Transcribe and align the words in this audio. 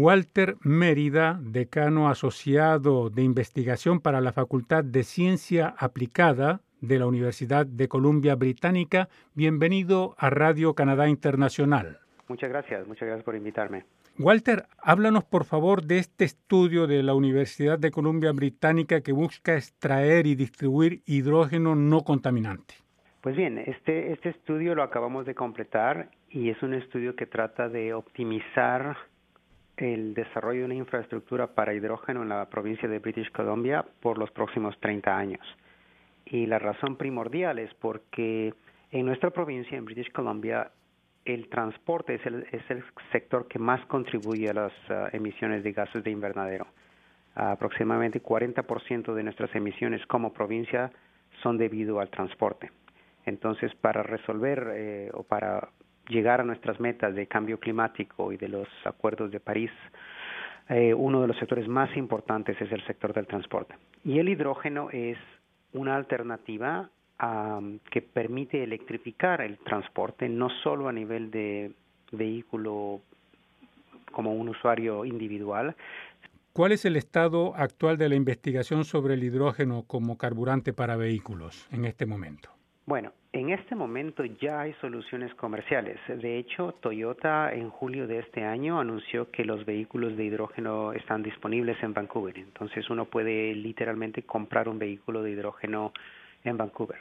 Walter 0.00 0.54
Mérida, 0.62 1.40
decano 1.42 2.08
asociado 2.08 3.10
de 3.10 3.24
investigación 3.24 3.98
para 3.98 4.20
la 4.20 4.32
Facultad 4.32 4.84
de 4.84 5.02
Ciencia 5.02 5.74
Aplicada 5.76 6.60
de 6.80 7.00
la 7.00 7.08
Universidad 7.08 7.66
de 7.66 7.88
Columbia 7.88 8.36
Británica. 8.36 9.08
Bienvenido 9.34 10.14
a 10.16 10.30
Radio 10.30 10.74
Canadá 10.74 11.08
Internacional. 11.08 11.98
Muchas 12.28 12.48
gracias, 12.48 12.86
muchas 12.86 13.08
gracias 13.08 13.24
por 13.24 13.34
invitarme. 13.34 13.86
Walter, 14.20 14.66
háblanos 14.80 15.24
por 15.24 15.44
favor 15.44 15.82
de 15.82 15.98
este 15.98 16.26
estudio 16.26 16.86
de 16.86 17.02
la 17.02 17.14
Universidad 17.14 17.76
de 17.76 17.90
Columbia 17.90 18.30
Británica 18.30 19.00
que 19.00 19.10
busca 19.10 19.56
extraer 19.56 20.28
y 20.28 20.36
distribuir 20.36 21.02
hidrógeno 21.06 21.74
no 21.74 22.02
contaminante. 22.02 22.74
Pues 23.20 23.34
bien, 23.34 23.58
este, 23.58 24.12
este 24.12 24.28
estudio 24.28 24.76
lo 24.76 24.84
acabamos 24.84 25.26
de 25.26 25.34
completar 25.34 26.10
y 26.30 26.50
es 26.50 26.62
un 26.62 26.74
estudio 26.74 27.16
que 27.16 27.26
trata 27.26 27.68
de 27.68 27.94
optimizar 27.94 28.96
el 29.80 30.14
desarrollo 30.14 30.60
de 30.60 30.66
una 30.66 30.74
infraestructura 30.74 31.48
para 31.48 31.74
hidrógeno 31.74 32.22
en 32.22 32.28
la 32.28 32.48
provincia 32.48 32.88
de 32.88 32.98
British 32.98 33.30
Columbia 33.32 33.84
por 34.00 34.18
los 34.18 34.30
próximos 34.30 34.78
30 34.80 35.16
años. 35.16 35.46
Y 36.26 36.46
la 36.46 36.58
razón 36.58 36.96
primordial 36.96 37.58
es 37.58 37.72
porque 37.74 38.54
en 38.90 39.06
nuestra 39.06 39.30
provincia, 39.30 39.76
en 39.76 39.84
British 39.84 40.10
Columbia, 40.12 40.70
el 41.24 41.48
transporte 41.48 42.14
es 42.14 42.26
el, 42.26 42.46
es 42.52 42.62
el 42.70 42.82
sector 43.12 43.46
que 43.48 43.58
más 43.58 43.84
contribuye 43.86 44.48
a 44.48 44.54
las 44.54 44.72
uh, 44.88 45.14
emisiones 45.14 45.62
de 45.62 45.72
gases 45.72 46.02
de 46.02 46.10
invernadero. 46.10 46.66
Uh, 47.36 47.52
aproximadamente 47.52 48.22
40% 48.22 49.14
de 49.14 49.22
nuestras 49.22 49.54
emisiones 49.54 50.04
como 50.06 50.32
provincia 50.32 50.90
son 51.42 51.58
debido 51.58 52.00
al 52.00 52.08
transporte. 52.08 52.70
Entonces, 53.26 53.74
para 53.74 54.02
resolver 54.02 54.72
eh, 54.74 55.10
o 55.12 55.22
para 55.22 55.68
llegar 56.08 56.40
a 56.40 56.44
nuestras 56.44 56.80
metas 56.80 57.14
de 57.14 57.26
cambio 57.26 57.58
climático 57.58 58.32
y 58.32 58.36
de 58.36 58.48
los 58.48 58.68
acuerdos 58.84 59.30
de 59.30 59.40
París, 59.40 59.70
eh, 60.68 60.92
uno 60.92 61.22
de 61.22 61.28
los 61.28 61.36
sectores 61.38 61.66
más 61.68 61.94
importantes 61.96 62.60
es 62.60 62.70
el 62.72 62.84
sector 62.86 63.12
del 63.14 63.26
transporte. 63.26 63.74
Y 64.04 64.18
el 64.18 64.28
hidrógeno 64.28 64.90
es 64.90 65.18
una 65.72 65.96
alternativa 65.96 66.90
um, 67.22 67.78
que 67.90 68.02
permite 68.02 68.62
electrificar 68.62 69.40
el 69.40 69.58
transporte, 69.58 70.28
no 70.28 70.48
solo 70.62 70.88
a 70.88 70.92
nivel 70.92 71.30
de 71.30 71.72
vehículo 72.12 73.00
como 74.12 74.34
un 74.34 74.48
usuario 74.48 75.04
individual. 75.04 75.74
¿Cuál 76.52 76.72
es 76.72 76.84
el 76.84 76.96
estado 76.96 77.54
actual 77.54 77.98
de 77.98 78.08
la 78.08 78.16
investigación 78.16 78.84
sobre 78.84 79.14
el 79.14 79.22
hidrógeno 79.22 79.84
como 79.86 80.18
carburante 80.18 80.72
para 80.72 80.96
vehículos 80.96 81.68
en 81.70 81.84
este 81.84 82.04
momento? 82.04 82.50
Bueno, 82.84 83.12
en 83.32 83.50
este 83.50 83.74
momento 83.74 84.24
ya 84.24 84.60
hay 84.60 84.72
soluciones 84.80 85.34
comerciales. 85.34 85.98
De 86.08 86.38
hecho, 86.38 86.72
Toyota 86.80 87.52
en 87.52 87.68
julio 87.68 88.06
de 88.06 88.20
este 88.20 88.42
año 88.42 88.80
anunció 88.80 89.30
que 89.30 89.44
los 89.44 89.66
vehículos 89.66 90.16
de 90.16 90.24
hidrógeno 90.24 90.92
están 90.94 91.22
disponibles 91.22 91.82
en 91.82 91.92
Vancouver. 91.92 92.38
Entonces 92.38 92.88
uno 92.88 93.04
puede 93.04 93.54
literalmente 93.54 94.22
comprar 94.22 94.68
un 94.68 94.78
vehículo 94.78 95.22
de 95.22 95.32
hidrógeno 95.32 95.92
en 96.42 96.56
Vancouver. 96.56 96.98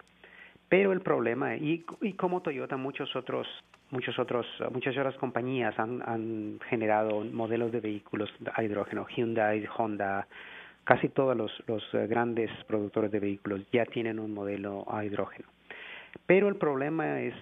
Pero 0.67 0.91
el 0.91 0.99
problema, 0.99 1.55
y, 1.55 1.85
y 2.01 2.13
como 2.13 2.41
Toyota, 2.41 2.75
muchos 2.75 3.15
otros, 3.15 3.47
muchos 3.89 4.19
otros, 4.19 4.45
muchas 4.71 4.97
otras 4.97 5.15
compañías 5.15 5.79
han, 5.79 6.59
generado 6.69 7.23
modelos 7.23 7.71
de 7.71 7.79
vehículos 7.79 8.29
a 8.53 8.63
hidrógeno, 8.63 9.07
Hyundai, 9.07 9.65
Honda, 9.77 10.27
casi 10.83 11.07
todos 11.07 11.37
los, 11.37 11.63
los 11.67 11.83
eh, 11.93 12.05
grandes 12.07 12.51
productores 12.65 13.11
de 13.11 13.19
vehículos 13.21 13.61
ya 13.71 13.85
tienen 13.85 14.19
un 14.19 14.33
modelo 14.33 14.85
a 14.91 15.05
hidrógeno. 15.05 15.47
Pero 16.25 16.49
el 16.49 16.55
problema 16.55 17.21
es, 17.21 17.35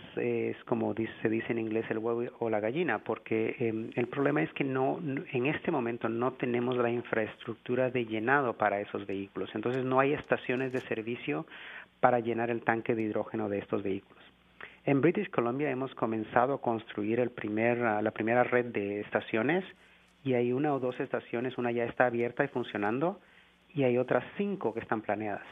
como 0.65 0.93
dice, 0.93 1.11
se 1.21 1.29
dice 1.29 1.51
en 1.51 1.59
inglés, 1.59 1.85
el 1.89 1.97
huevo 1.97 2.23
o 2.39 2.49
la 2.49 2.59
gallina, 2.59 2.99
porque 2.99 3.55
eh, 3.59 3.89
el 3.95 4.07
problema 4.07 4.43
es 4.43 4.53
que 4.53 4.63
no, 4.63 4.99
en 5.31 5.45
este 5.47 5.71
momento 5.71 6.07
no 6.07 6.33
tenemos 6.33 6.77
la 6.77 6.91
infraestructura 6.91 7.89
de 7.89 8.05
llenado 8.05 8.53
para 8.53 8.79
esos 8.79 9.07
vehículos. 9.07 9.49
Entonces 9.55 9.83
no 9.83 9.99
hay 9.99 10.13
estaciones 10.13 10.71
de 10.71 10.81
servicio 10.81 11.47
para 11.99 12.19
llenar 12.19 12.51
el 12.51 12.61
tanque 12.61 12.93
de 12.93 13.03
hidrógeno 13.03 13.49
de 13.49 13.59
estos 13.59 13.81
vehículos. 13.81 14.23
En 14.85 15.01
British 15.01 15.31
Columbia 15.31 15.71
hemos 15.71 15.95
comenzado 15.95 16.53
a 16.53 16.61
construir 16.61 17.19
el 17.19 17.31
primer, 17.31 17.79
la 17.79 18.11
primera 18.11 18.43
red 18.43 18.65
de 18.65 18.99
estaciones 19.01 19.63
y 20.23 20.35
hay 20.35 20.53
una 20.53 20.73
o 20.75 20.79
dos 20.79 20.99
estaciones, 20.99 21.57
una 21.57 21.71
ya 21.71 21.85
está 21.85 22.05
abierta 22.05 22.43
y 22.43 22.49
funcionando 22.49 23.19
y 23.73 23.83
hay 23.83 23.97
otras 23.97 24.23
cinco 24.37 24.75
que 24.75 24.79
están 24.79 25.01
planeadas. 25.01 25.45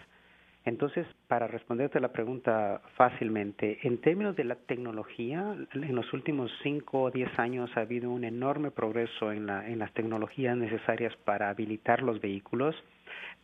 Entonces, 0.66 1.06
para 1.34 1.48
responderte 1.48 2.00
la 2.00 2.10
pregunta 2.10 2.80
fácilmente, 2.96 3.80
en 3.82 3.98
términos 3.98 4.36
de 4.36 4.44
la 4.44 4.54
tecnología, 4.54 5.56
en 5.74 5.96
los 5.96 6.14
últimos 6.14 6.52
cinco 6.62 7.02
o 7.02 7.10
diez 7.10 7.32
años 7.40 7.72
ha 7.76 7.80
habido 7.80 8.12
un 8.12 8.24
enorme 8.24 8.70
progreso 8.70 9.32
en, 9.32 9.48
la, 9.48 9.68
en 9.68 9.80
las 9.80 9.92
tecnologías 9.94 10.56
necesarias 10.56 11.12
para 11.26 11.50
habilitar 11.50 12.04
los 12.04 12.22
vehículos, 12.22 12.76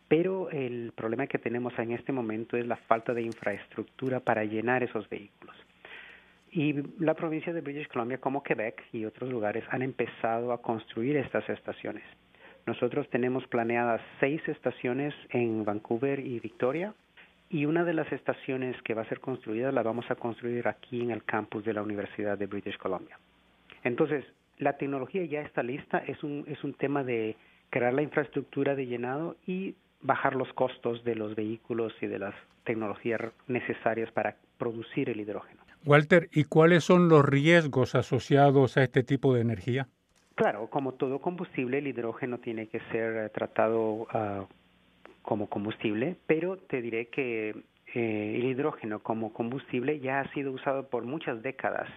pero 0.06 0.50
el 0.50 0.92
problema 0.94 1.26
que 1.26 1.38
tenemos 1.38 1.76
en 1.80 1.90
este 1.90 2.12
momento 2.12 2.56
es 2.56 2.64
la 2.64 2.76
falta 2.76 3.12
de 3.12 3.22
infraestructura 3.22 4.20
para 4.20 4.44
llenar 4.44 4.84
esos 4.84 5.08
vehículos. 5.08 5.56
Y 6.52 6.76
la 7.00 7.14
provincia 7.14 7.52
de 7.52 7.60
British 7.60 7.88
Columbia, 7.88 8.18
como 8.18 8.44
Quebec 8.44 8.84
y 8.92 9.04
otros 9.04 9.28
lugares, 9.28 9.64
han 9.68 9.82
empezado 9.82 10.52
a 10.52 10.62
construir 10.62 11.16
estas 11.16 11.48
estaciones. 11.48 12.04
Nosotros 12.66 13.10
tenemos 13.10 13.44
planeadas 13.48 14.00
seis 14.20 14.40
estaciones 14.46 15.12
en 15.30 15.64
Vancouver 15.64 16.20
y 16.20 16.38
Victoria, 16.38 16.94
y 17.50 17.66
una 17.66 17.84
de 17.84 17.92
las 17.92 18.10
estaciones 18.12 18.80
que 18.82 18.94
va 18.94 19.02
a 19.02 19.08
ser 19.08 19.20
construida 19.20 19.72
la 19.72 19.82
vamos 19.82 20.08
a 20.08 20.14
construir 20.14 20.68
aquí 20.68 21.02
en 21.02 21.10
el 21.10 21.24
campus 21.24 21.64
de 21.64 21.74
la 21.74 21.82
Universidad 21.82 22.38
de 22.38 22.46
British 22.46 22.78
Columbia. 22.78 23.18
Entonces, 23.82 24.24
la 24.58 24.76
tecnología 24.76 25.24
ya 25.24 25.40
está 25.40 25.62
lista, 25.62 25.98
es 25.98 26.22
un, 26.22 26.44
es 26.46 26.62
un 26.62 26.74
tema 26.74 27.02
de 27.02 27.36
crear 27.68 27.92
la 27.92 28.02
infraestructura 28.02 28.76
de 28.76 28.86
llenado 28.86 29.36
y 29.46 29.74
bajar 30.00 30.36
los 30.36 30.52
costos 30.52 31.02
de 31.04 31.16
los 31.16 31.34
vehículos 31.34 31.92
y 32.00 32.06
de 32.06 32.20
las 32.20 32.34
tecnologías 32.64 33.20
necesarias 33.48 34.10
para 34.12 34.36
producir 34.56 35.10
el 35.10 35.20
hidrógeno. 35.20 35.60
Walter, 35.84 36.28
¿y 36.32 36.44
cuáles 36.44 36.84
son 36.84 37.08
los 37.08 37.24
riesgos 37.24 37.94
asociados 37.94 38.76
a 38.76 38.84
este 38.84 39.02
tipo 39.02 39.34
de 39.34 39.40
energía? 39.40 39.88
Claro, 40.34 40.68
como 40.68 40.92
todo 40.92 41.18
combustible, 41.20 41.78
el 41.78 41.86
hidrógeno 41.88 42.38
tiene 42.38 42.68
que 42.68 42.80
ser 42.92 43.30
tratado 43.30 43.80
uh, 43.80 44.46
como 45.22 45.48
combustible, 45.48 46.16
pero 46.26 46.56
te 46.56 46.82
diré 46.82 47.06
que 47.08 47.50
eh, 47.94 48.34
el 48.36 48.44
hidrógeno 48.44 49.00
como 49.00 49.32
combustible 49.32 50.00
ya 50.00 50.20
ha 50.20 50.32
sido 50.32 50.52
usado 50.52 50.88
por 50.88 51.04
muchas 51.04 51.42
décadas. 51.42 51.88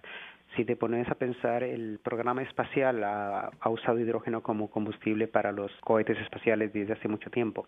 Si 0.55 0.65
te 0.65 0.75
pones 0.75 1.07
a 1.09 1.15
pensar, 1.15 1.63
el 1.63 1.99
programa 2.03 2.43
espacial 2.43 3.03
ha, 3.03 3.51
ha 3.59 3.69
usado 3.69 3.99
hidrógeno 3.99 4.41
como 4.41 4.69
combustible 4.69 5.27
para 5.27 5.51
los 5.51 5.71
cohetes 5.81 6.17
espaciales 6.19 6.73
desde 6.73 6.93
hace 6.93 7.07
mucho 7.07 7.29
tiempo. 7.29 7.67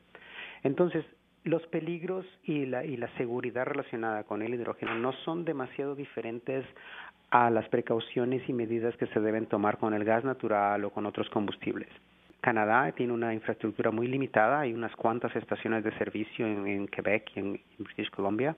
Entonces, 0.63 1.05
los 1.45 1.65
peligros 1.67 2.25
y 2.43 2.65
la, 2.65 2.83
y 2.83 2.97
la 2.97 3.07
seguridad 3.17 3.65
relacionada 3.65 4.23
con 4.23 4.41
el 4.41 4.53
hidrógeno 4.53 4.95
no 4.95 5.13
son 5.23 5.45
demasiado 5.45 5.95
diferentes 5.95 6.65
a 7.29 7.49
las 7.49 7.67
precauciones 7.69 8.47
y 8.49 8.53
medidas 8.53 8.97
que 8.97 9.07
se 9.07 9.19
deben 9.19 9.45
tomar 9.45 9.77
con 9.77 9.93
el 9.93 10.03
gas 10.03 10.23
natural 10.23 10.83
o 10.83 10.89
con 10.89 11.05
otros 11.05 11.29
combustibles. 11.29 11.89
Canadá 12.45 12.91
tiene 12.91 13.11
una 13.11 13.33
infraestructura 13.33 13.89
muy 13.89 14.07
limitada, 14.07 14.59
hay 14.59 14.71
unas 14.71 14.95
cuantas 14.95 15.35
estaciones 15.35 15.83
de 15.83 15.91
servicio 15.97 16.45
en, 16.45 16.67
en 16.67 16.87
Quebec 16.87 17.31
y 17.35 17.39
en, 17.39 17.45
en, 17.55 17.83
British 17.85 18.11
Columbia, 18.11 18.55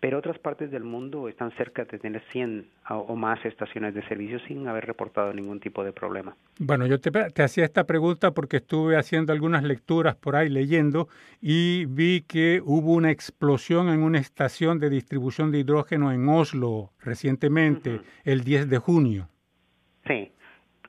pero 0.00 0.18
otras 0.18 0.40
partes 0.40 0.72
del 0.72 0.82
mundo 0.82 1.28
están 1.28 1.52
cerca 1.52 1.84
de 1.84 2.00
tener 2.00 2.20
100 2.32 2.66
o 2.88 3.14
más 3.14 3.38
estaciones 3.44 3.94
de 3.94 4.02
servicio 4.08 4.40
sin 4.48 4.66
haber 4.66 4.86
reportado 4.86 5.32
ningún 5.32 5.60
tipo 5.60 5.84
de 5.84 5.92
problema. 5.92 6.34
Bueno, 6.58 6.84
yo 6.88 6.98
te, 6.98 7.12
te 7.12 7.44
hacía 7.44 7.64
esta 7.64 7.84
pregunta 7.84 8.32
porque 8.32 8.56
estuve 8.56 8.96
haciendo 8.96 9.32
algunas 9.32 9.62
lecturas 9.62 10.16
por 10.16 10.34
ahí 10.34 10.48
leyendo 10.48 11.06
y 11.40 11.84
vi 11.84 12.22
que 12.22 12.60
hubo 12.64 12.92
una 12.92 13.12
explosión 13.12 13.88
en 13.88 14.02
una 14.02 14.18
estación 14.18 14.80
de 14.80 14.90
distribución 14.90 15.52
de 15.52 15.60
hidrógeno 15.60 16.10
en 16.10 16.28
Oslo 16.28 16.90
recientemente, 16.98 17.94
uh 17.94 17.98
-huh. 17.98 18.04
el 18.24 18.42
10 18.42 18.68
de 18.68 18.78
junio. 18.78 19.28
Sí, 20.08 20.32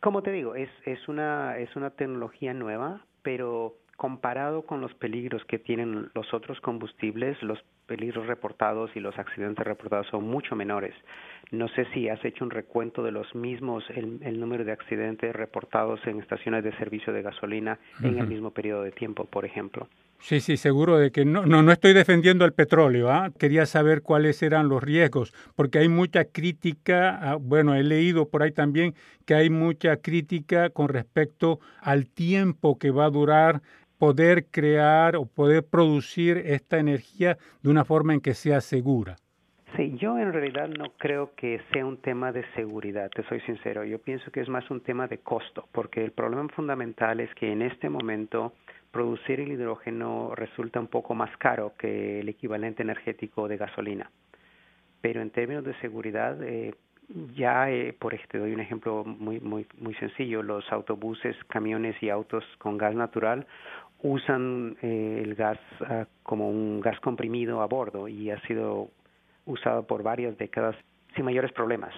como 0.03 0.22
te 0.22 0.34
digo, 0.34 0.56
es, 0.56 0.69
es, 0.84 1.08
una, 1.08 1.58
es 1.58 1.74
una 1.78 1.91
tecnología 1.91 2.54
nueva, 2.54 3.06
pero 3.22 3.78
comparado 3.95 4.63
con 4.63 4.81
los 4.81 4.94
peligros 4.95 5.45
que 5.45 5.60
tienen 5.60 6.10
los 6.13 6.33
otros 6.33 6.60
combustibles, 6.60 7.42
los 7.42 7.63
peligros 7.86 8.28
reportados 8.28 8.92
y 8.95 9.00
los 9.00 9.18
accidentes 9.18 9.66
reportados 9.66 10.07
son 10.07 10.28
mucho 10.28 10.57
menores. 10.57 10.94
No 11.51 11.69
sé 11.69 11.86
si 11.94 12.10
has 12.10 12.24
hecho 12.25 12.44
un 12.44 12.51
recuento 12.51 13.01
de 13.01 13.13
los 13.13 13.33
mismos, 13.33 13.89
el, 13.92 14.19
el 14.24 14.42
número 14.42 14.66
de 14.66 14.74
accidentes 14.74 15.33
reportados 15.33 16.06
en 16.06 16.19
estaciones 16.19 16.66
de 16.66 16.75
servicio 16.75 17.13
de 17.13 17.22
gasolina 17.22 17.80
uh 17.80 18.04
-huh. 18.04 18.10
en 18.10 18.19
el 18.19 18.28
mismo 18.28 18.51
periodo 18.51 18.83
de 18.83 18.92
tiempo, 18.92 19.24
por 19.24 19.45
ejemplo. 19.45 19.88
Sí, 20.24 20.40
sí, 20.40 20.56
seguro 20.56 20.98
de 20.98 21.12
que 21.12 21.25
no, 21.25 21.46
no, 21.46 21.64
no 21.64 21.74
estoy 21.74 21.92
defendiendo 21.92 22.46
el 22.46 22.54
petróleo. 22.54 23.12
¿ah? 23.12 23.31
Quería 23.38 23.66
saber 23.66 24.02
cuáles 24.02 24.42
eran 24.42 24.70
los 24.70 24.81
riesgos, 24.81 25.34
porque 25.54 25.80
hay 25.80 25.90
mucha 25.90 26.24
crítica, 26.24 27.20
ah, 27.22 27.36
bueno, 27.36 27.75
he 27.75 27.84
leído 27.84 28.30
por 28.30 28.42
ahí 28.42 28.54
también 28.54 28.96
que 29.25 29.36
hay 29.36 29.50
mucha 29.50 29.98
crítica 29.98 30.70
con 30.70 30.88
respecto 30.88 31.60
al 31.81 32.08
tiempo 32.08 32.80
que 32.80 32.90
va 32.90 33.04
a 33.04 33.10
durar 33.10 33.62
poder 33.98 34.46
crear 34.46 35.18
o 35.18 35.25
poder 35.25 35.66
producir 35.66 36.38
esta 36.38 36.80
energía 36.80 37.38
de 37.62 37.69
una 37.69 37.84
forma 37.84 38.14
en 38.14 38.22
que 38.22 38.34
sea 38.34 38.62
segura. 38.62 39.18
Sí, 39.76 39.98
yo 39.98 40.18
en 40.18 40.31
realidad 40.31 40.69
no 40.69 40.94
creo 41.00 41.31
que 41.36 41.60
sea 41.74 41.86
un 41.86 41.98
tema 41.98 42.31
de 42.31 42.46
seguridad, 42.56 43.10
te 43.14 43.24
soy 43.24 43.42
sincero. 43.42 43.84
Yo 43.84 44.00
pienso 44.00 44.31
que 44.31 44.40
es 44.40 44.48
más 44.48 44.72
un 44.72 44.80
tema 44.80 45.08
de 45.08 45.18
costo, 45.18 45.68
porque 45.74 46.02
el 46.02 46.12
problema 46.12 46.48
fundamental 46.56 47.19
es 47.19 47.34
que 47.36 47.52
en 47.52 47.62
este 47.62 47.90
momento 47.90 48.54
producir 48.94 49.40
el 49.40 49.51
hidrógeno 49.51 50.34
resulta 50.36 50.80
un 50.80 50.88
poco 50.88 51.16
más 51.16 51.36
caro 51.38 51.74
que 51.78 52.19
el 52.19 52.30
equivalente 52.30 52.84
energético 52.84 53.48
de 53.48 53.57
gasolina. 53.57 54.12
Pero 55.01 55.22
en 55.22 55.31
términos 55.31 55.66
de 55.66 55.74
seguridad, 55.80 56.42
eh, 56.44 56.75
ya, 57.36 57.72
eh, 57.72 57.94
por 57.98 58.13
ejemplo, 58.13 58.31
te 58.31 58.38
doy 58.38 58.54
un 58.54 58.60
ejemplo 58.60 59.04
muy, 59.04 59.40
muy, 59.40 59.66
muy 59.80 59.95
sencillo, 59.95 60.44
los 60.44 60.72
autobuses, 60.72 61.36
camiones 61.50 62.01
y 62.01 62.10
autos 62.10 62.45
con 62.60 62.78
gas 62.78 62.94
natural 62.94 63.48
usan 64.04 64.78
eh, 64.81 65.22
el 65.24 65.34
gas 65.34 65.60
ah, 65.81 66.06
como 66.22 66.50
un 66.50 66.80
gas 66.80 67.00
comprimido 67.00 67.62
a 67.62 67.66
bordo 67.66 68.07
y 68.07 68.30
ha 68.30 68.40
sido 68.42 68.90
usado 69.45 69.88
por 69.88 70.04
varias 70.04 70.38
décadas 70.38 70.75
sin 71.16 71.25
mayores 71.25 71.51
problemas. 71.51 71.94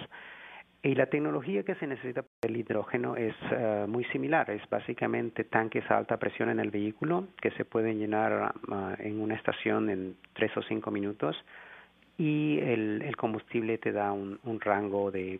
Y 0.85 0.93
la 0.93 1.07
tecnología 1.07 1.63
que 1.63 1.73
se 1.75 1.87
necesita 1.87 2.21
para 2.21 2.53
el 2.53 2.57
hidrógeno 2.57 3.15
es 3.15 3.33
ah, 3.51 3.87
muy 3.87 4.03
similar, 4.05 4.51
es 4.51 4.61
básicamente 4.69 5.43
tanques 5.43 5.83
a 5.89 5.97
alta 5.97 6.17
presión 6.17 6.49
en 6.49 6.59
el 6.59 6.69
vehículo 6.69 7.25
que 7.41 7.49
se 7.57 7.65
pueden 7.65 7.97
llenar 7.97 8.53
ah, 8.69 8.95
en 8.99 9.19
una 9.19 9.33
estación 9.33 9.89
en 9.89 10.15
tres 10.33 10.55
o 10.55 10.61
cinco 10.61 10.91
minutos 10.91 11.35
y 12.19 12.59
el, 12.59 13.01
el 13.01 13.17
combustible 13.17 13.79
te 13.79 13.91
da 13.91 14.11
un, 14.11 14.39
rango 14.61 15.09
de 15.09 15.39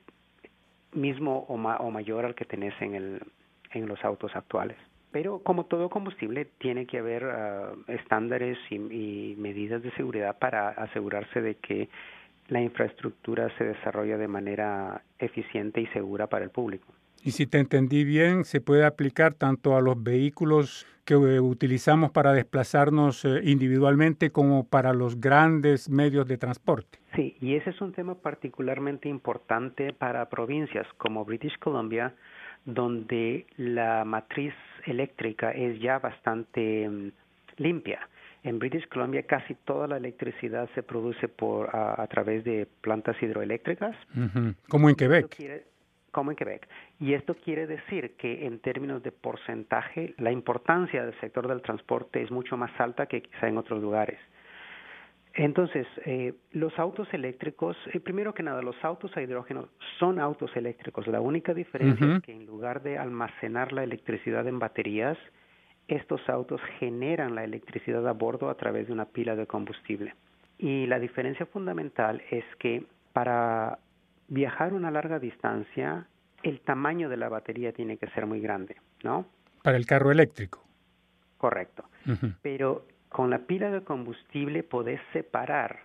mismo 0.94 1.46
o, 1.48 1.58
ma, 1.58 1.78
o 1.78 1.92
mayor 1.92 2.26
al 2.26 2.34
que 2.34 2.46
tenés 2.46 2.74
en, 2.82 2.96
el, 2.96 3.22
en 3.70 3.86
los 3.86 4.04
autos 4.04 4.36
actuales. 4.36 4.78
Pero 5.12 5.44
como 5.44 5.66
todo 5.66 5.92
combustible, 5.92 6.46
tiene 6.58 6.88
que 6.88 6.98
haber 6.98 7.24
uh, 7.24 7.92
estándares 7.92 8.58
y 8.72 9.36
medidas 9.38 9.84
de 9.84 9.92
seguridad 9.92 10.40
para 10.40 10.70
asegurarse 10.70 11.40
de 11.40 11.56
que 11.56 11.88
la 12.48 12.62
infraestructura 12.62 13.50
se 13.58 13.64
desarrolla 13.64 14.18
de 14.18 14.28
manera 14.28 15.04
eficiente 15.20 15.82
y 15.82 15.88
segura 15.88 16.28
para 16.28 16.46
el 16.46 16.52
público. 16.52 16.94
Y 17.24 17.32
si 17.32 17.48
te 17.48 17.58
entendí 17.58 18.04
bien, 18.04 18.44
se 18.46 18.62
puede 18.62 18.86
aplicar 18.86 19.34
tanto 19.34 19.76
a 19.76 19.82
los 19.82 20.02
vehículos 20.02 20.86
que 21.06 21.16
eh, 21.16 21.40
utilizamos 21.40 22.12
para 22.12 22.34
desplazarnos 22.34 23.26
eh, 23.26 23.42
individualmente 23.44 24.32
como 24.32 24.68
para 24.68 24.94
los 24.94 25.20
grandes 25.20 25.90
medios 25.90 26.28
de 26.28 26.38
transporte. 26.38 27.00
Sí, 27.16 27.36
y 27.42 27.56
ese 27.56 27.72
es 27.72 27.82
un 27.82 27.94
tema 27.94 28.16
particularmente 28.16 29.10
importante 29.10 29.94
para 29.94 30.30
provincias 30.30 30.86
como 30.98 31.26
British 31.26 31.58
Columbia, 31.60 32.14
donde 32.66 33.46
la 33.58 34.06
matriz 34.06 34.54
eléctrica 34.86 35.52
es 35.52 35.80
ya 35.80 36.00
bastante 36.00 36.90
um, 36.90 37.12
limpia. 37.58 38.08
En 38.46 38.60
British 38.60 38.88
Columbia 38.88 39.24
casi 39.24 39.56
toda 39.66 39.88
la 39.88 39.98
electricidad 39.98 40.70
se 40.76 40.84
produce 40.84 41.28
por 41.28 41.76
a, 41.76 42.02
a 42.02 42.08
través 42.08 42.44
de 42.44 42.68
plantas 42.82 43.22
hidroeléctricas. 43.22 43.96
Uh 44.16 44.20
-huh. 44.20 44.56
Como 44.70 44.88
en 44.90 44.96
Quebec 44.96 45.36
como 46.16 46.32
en 46.32 46.38
Quebec. 46.38 46.66
Y 46.98 47.14
esto 47.14 47.36
quiere 47.36 47.68
decir 47.68 48.16
que 48.16 48.46
en 48.46 48.60
términos 48.60 49.04
de 49.04 49.12
porcentaje, 49.12 50.14
la 50.18 50.32
importancia 50.32 51.04
del 51.04 51.14
sector 51.20 51.46
del 51.46 51.62
transporte 51.62 52.22
es 52.22 52.32
mucho 52.32 52.56
más 52.56 52.72
alta 52.80 53.06
que 53.06 53.22
quizá 53.22 53.50
en 53.50 53.58
otros 53.58 53.82
lugares. 53.82 54.18
Entonces, 55.34 55.86
eh, 56.06 56.34
los 56.54 56.80
autos 56.80 57.14
eléctricos, 57.14 57.76
eh, 57.92 58.00
primero 58.00 58.34
que 58.34 58.44
nada, 58.44 58.62
los 58.62 58.82
autos 58.82 59.12
a 59.18 59.22
hidrógeno 59.22 59.68
son 60.00 60.18
autos 60.18 60.56
eléctricos. 60.56 61.06
La 61.08 61.20
única 61.20 61.54
diferencia 61.54 62.08
uh 62.08 62.10
-huh. 62.10 62.18
es 62.20 62.24
que 62.24 62.32
en 62.32 62.46
lugar 62.46 62.82
de 62.82 62.98
almacenar 62.98 63.74
la 63.74 63.84
electricidad 63.84 64.48
en 64.48 64.58
baterías, 64.58 65.18
estos 65.88 66.28
autos 66.30 66.62
generan 66.80 67.36
la 67.36 67.44
electricidad 67.44 68.08
a 68.08 68.14
bordo 68.14 68.50
a 68.50 68.56
través 68.56 68.88
de 68.88 68.94
una 68.94 69.06
pila 69.06 69.36
de 69.36 69.46
combustible. 69.46 70.16
Y 70.58 70.88
la 70.88 71.00
diferencia 71.00 71.46
fundamental 71.46 72.22
es 72.32 72.44
que 72.60 72.86
para 73.14 73.80
viajar 74.28 74.74
una 74.74 74.92
larga 74.92 75.20
distancia, 75.20 76.08
el 76.44 76.60
tamaño 76.62 77.10
de 77.10 77.18
la 77.18 77.30
batería 77.30 77.72
tiene 77.72 77.98
que 77.98 78.08
ser 78.08 78.26
muy 78.26 78.40
grande, 78.40 78.76
¿no? 79.04 79.26
Para 79.64 79.78
el 79.78 79.86
carro 79.86 80.12
eléctrico. 80.12 80.64
Correcto. 81.38 81.86
Uh 82.06 82.12
-huh. 82.12 82.36
Pero 82.42 82.86
con 83.10 83.30
la 83.30 83.40
pila 83.40 83.70
de 83.72 83.82
combustible 83.82 84.64
podés 84.64 85.02
separar 85.14 85.80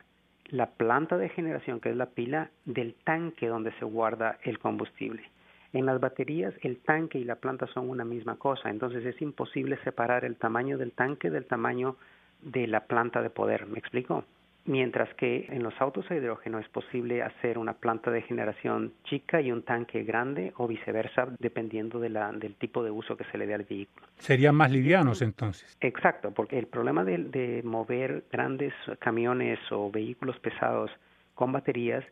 la 0.48 0.66
planta 0.66 1.16
de 1.16 1.28
generación, 1.28 1.80
que 1.80 1.90
es 1.90 1.96
la 1.96 2.06
pila, 2.06 2.50
del 2.64 2.94
tanque 3.04 3.46
donde 3.46 3.72
se 3.78 3.84
guarda 3.84 4.38
el 4.42 4.58
combustible. 4.58 5.22
En 5.72 5.86
las 5.86 6.00
baterías 6.00 6.54
el 6.62 6.78
tanque 6.78 7.18
y 7.18 7.24
la 7.24 7.36
planta 7.36 7.66
son 7.68 7.88
una 7.88 8.04
misma 8.04 8.36
cosa, 8.36 8.70
entonces 8.70 9.04
es 9.04 9.20
imposible 9.22 9.78
separar 9.84 10.24
el 10.24 10.36
tamaño 10.36 10.78
del 10.78 10.92
tanque 10.92 11.30
del 11.30 11.46
tamaño 11.46 11.96
de 12.42 12.66
la 12.66 12.80
planta 12.80 13.22
de 13.22 13.30
poder. 13.30 13.66
¿Me 13.66 13.78
explico? 13.78 14.24
mientras 14.66 15.12
que 15.14 15.46
en 15.48 15.62
los 15.62 15.74
autos 15.80 16.10
a 16.10 16.14
hidrógeno 16.14 16.58
es 16.58 16.68
posible 16.68 17.22
hacer 17.22 17.58
una 17.58 17.74
planta 17.74 18.10
de 18.10 18.22
generación 18.22 18.92
chica 19.04 19.40
y 19.40 19.52
un 19.52 19.62
tanque 19.62 20.04
grande 20.04 20.52
o 20.56 20.68
viceversa, 20.68 21.28
dependiendo 21.38 21.98
de 21.98 22.10
la, 22.10 22.32
del 22.32 22.54
tipo 22.54 22.82
de 22.82 22.90
uso 22.90 23.16
que 23.16 23.24
se 23.24 23.38
le 23.38 23.46
dé 23.46 23.54
al 23.54 23.64
vehículo. 23.64 24.06
Serían 24.18 24.54
más 24.54 24.70
livianos 24.70 25.22
entonces. 25.22 25.76
Exacto, 25.80 26.30
porque 26.32 26.58
el 26.58 26.66
problema 26.66 27.04
de, 27.04 27.18
de 27.18 27.62
mover 27.64 28.24
grandes 28.30 28.72
camiones 28.98 29.58
o 29.70 29.90
vehículos 29.90 30.38
pesados 30.38 30.90
con 31.34 31.52
baterías 31.52 32.04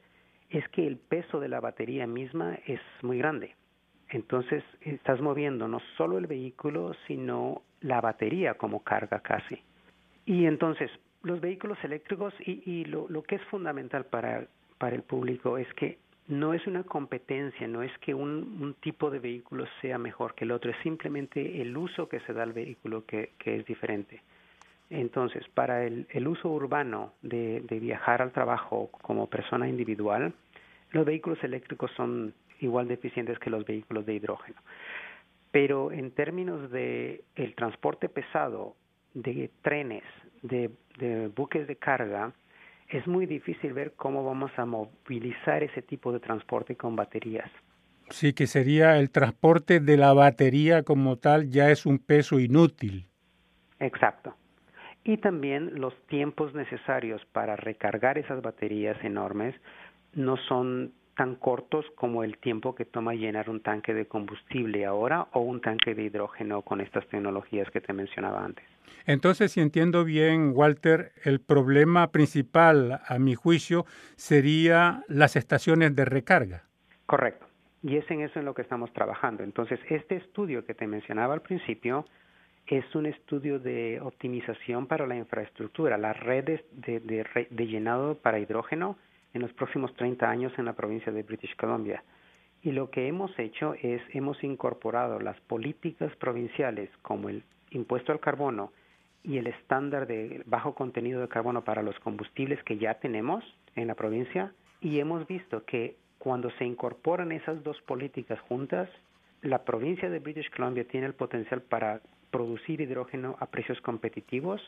es 0.50 0.66
que 0.68 0.86
el 0.86 0.96
peso 0.96 1.40
de 1.40 1.48
la 1.48 1.60
batería 1.60 2.06
misma 2.06 2.58
es 2.66 2.80
muy 3.02 3.18
grande. 3.18 3.54
Entonces 4.10 4.64
estás 4.80 5.20
moviendo 5.20 5.68
no 5.68 5.80
solo 5.96 6.18
el 6.18 6.26
vehículo, 6.26 6.94
sino 7.06 7.62
la 7.80 8.00
batería 8.00 8.54
como 8.54 8.82
carga 8.82 9.20
casi. 9.20 9.58
Y 10.24 10.46
entonces, 10.46 10.90
los 11.22 11.40
vehículos 11.40 11.78
eléctricos 11.84 12.32
y, 12.40 12.62
y 12.64 12.84
lo, 12.86 13.08
que 13.22 13.36
es 13.36 13.42
fundamental 13.44 14.06
para, 14.06 14.46
para 14.78 14.96
el 14.96 15.02
público 15.02 15.58
es 15.58 15.72
que 15.74 15.98
no 16.26 16.54
es 16.54 16.66
una 16.66 16.84
competencia, 16.84 17.66
no 17.66 17.82
es 17.82 17.96
que 17.98 18.14
un, 18.14 18.76
tipo 18.80 19.10
de 19.10 19.18
vehículo 19.18 19.64
sea 19.80 19.98
mejor 19.98 20.34
que 20.34 20.44
el 20.44 20.52
otro, 20.52 20.70
es 20.70 20.76
simplemente 20.82 21.60
el 21.60 21.76
uso 21.76 22.08
que 22.08 22.20
se 22.20 22.32
da 22.32 22.42
al 22.42 22.52
vehículo 22.52 23.04
que 23.06 23.32
es 23.44 23.64
diferente. 23.66 24.22
Entonces, 24.90 25.44
para 25.52 25.84
el, 25.84 26.06
el 26.10 26.26
uso 26.28 26.48
urbano 26.48 27.12
de, 27.20 27.60
de, 27.60 27.78
viajar 27.78 28.22
al 28.22 28.32
trabajo 28.32 28.90
como 29.02 29.28
persona 29.28 29.68
individual, 29.68 30.32
los 30.92 31.04
vehículos 31.04 31.42
eléctricos 31.44 31.90
son 31.96 32.32
igual 32.60 32.88
de 32.88 32.94
eficientes 32.94 33.38
que 33.38 33.50
los 33.50 33.66
vehículos 33.66 34.06
de 34.06 34.14
hidrógeno. 34.14 34.60
Pero 35.50 35.92
en 35.92 36.10
términos 36.12 36.70
de 36.70 37.22
el 37.36 37.54
transporte 37.54 38.08
pesado, 38.08 38.76
de 39.14 39.50
trenes, 39.62 40.04
de, 40.42 40.70
de 40.98 41.28
buques 41.28 41.66
de 41.66 41.76
carga, 41.76 42.32
es 42.88 43.06
muy 43.06 43.26
difícil 43.26 43.72
ver 43.72 43.92
cómo 43.92 44.24
vamos 44.24 44.50
a 44.56 44.64
movilizar 44.64 45.62
ese 45.62 45.82
tipo 45.82 46.12
de 46.12 46.20
transporte 46.20 46.76
con 46.76 46.96
baterías. 46.96 47.50
Sí, 48.10 48.32
que 48.32 48.46
sería 48.46 48.98
el 48.98 49.10
transporte 49.10 49.80
de 49.80 49.96
la 49.98 50.14
batería 50.14 50.82
como 50.82 51.16
tal 51.16 51.50
ya 51.50 51.70
es 51.70 51.84
un 51.84 51.98
peso 51.98 52.40
inútil. 52.40 53.06
Exacto. 53.80 54.34
Y 55.08 55.16
también 55.16 55.80
los 55.80 55.96
tiempos 56.08 56.52
necesarios 56.52 57.24
para 57.32 57.56
recargar 57.56 58.18
esas 58.18 58.42
baterías 58.42 59.02
enormes 59.02 59.54
no 60.12 60.36
son 60.36 60.92
tan 61.16 61.34
cortos 61.36 61.86
como 61.96 62.24
el 62.24 62.36
tiempo 62.36 62.74
que 62.74 62.84
toma 62.84 63.14
llenar 63.14 63.48
un 63.48 63.62
tanque 63.62 63.94
de 63.94 64.04
combustible 64.04 64.84
ahora 64.84 65.28
o 65.32 65.40
un 65.40 65.62
tanque 65.62 65.94
de 65.94 66.02
hidrógeno 66.02 66.60
con 66.60 66.82
estas 66.82 67.08
tecnologías 67.08 67.70
que 67.70 67.80
te 67.80 67.94
mencionaba 67.94 68.44
antes. 68.44 68.66
Entonces, 69.06 69.52
si 69.52 69.62
entiendo 69.62 70.04
bien, 70.04 70.52
Walter, 70.54 71.12
el 71.24 71.40
problema 71.40 72.08
principal, 72.08 73.00
a 73.06 73.18
mi 73.18 73.34
juicio, 73.34 73.86
sería 74.16 75.04
las 75.08 75.36
estaciones 75.36 75.96
de 75.96 76.04
recarga. 76.04 76.64
Correcto. 77.06 77.46
Y 77.82 77.96
es 77.96 78.10
en 78.10 78.20
eso 78.20 78.40
en 78.40 78.44
lo 78.44 78.52
que 78.52 78.60
estamos 78.60 78.92
trabajando. 78.92 79.42
Entonces, 79.42 79.80
este 79.88 80.16
estudio 80.16 80.66
que 80.66 80.74
te 80.74 80.86
mencionaba 80.86 81.32
al 81.32 81.40
principio 81.40 82.04
es 82.68 82.94
un 82.94 83.06
estudio 83.06 83.58
de 83.58 84.00
optimización 84.00 84.86
para 84.86 85.06
la 85.06 85.16
infraestructura, 85.16 85.96
las 85.96 86.18
redes 86.20 86.62
de, 86.72 87.00
de, 87.00 87.24
de 87.48 87.66
llenado 87.66 88.16
para 88.16 88.38
hidrógeno 88.38 88.96
en 89.34 89.42
los 89.42 89.52
próximos 89.52 89.94
30 89.94 90.28
años 90.28 90.52
en 90.58 90.66
la 90.66 90.74
provincia 90.74 91.12
de 91.12 91.22
British 91.22 91.56
Columbia. 91.56 92.02
Y 92.62 92.72
lo 92.72 92.90
que 92.90 93.06
hemos 93.06 93.36
hecho 93.38 93.74
es, 93.80 94.02
hemos 94.12 94.42
incorporado 94.42 95.20
las 95.20 95.40
políticas 95.42 96.14
provinciales 96.16 96.90
como 97.02 97.28
el 97.28 97.42
impuesto 97.70 98.12
al 98.12 98.20
carbono 98.20 98.72
y 99.22 99.38
el 99.38 99.46
estándar 99.46 100.06
de 100.06 100.42
bajo 100.46 100.74
contenido 100.74 101.20
de 101.20 101.28
carbono 101.28 101.62
para 101.62 101.82
los 101.82 101.98
combustibles 102.00 102.62
que 102.64 102.78
ya 102.78 102.94
tenemos 102.94 103.44
en 103.76 103.86
la 103.86 103.94
provincia 103.94 104.52
y 104.80 105.00
hemos 105.00 105.26
visto 105.26 105.64
que 105.64 105.96
cuando 106.18 106.50
se 106.52 106.64
incorporan 106.64 107.32
esas 107.32 107.62
dos 107.62 107.80
políticas 107.82 108.40
juntas, 108.40 108.88
la 109.42 109.64
provincia 109.64 110.10
de 110.10 110.18
British 110.18 110.50
Columbia 110.50 110.86
tiene 110.86 111.06
el 111.06 111.14
potencial 111.14 111.62
para 111.62 112.00
producir 112.30 112.80
hidrógeno 112.80 113.36
a 113.40 113.46
precios 113.46 113.80
competitivos 113.80 114.60